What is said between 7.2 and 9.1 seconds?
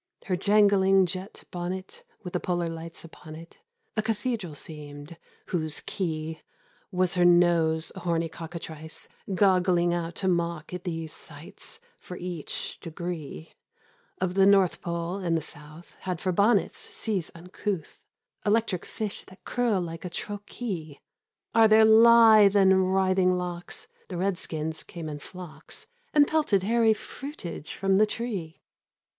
nose, a horny cockatrice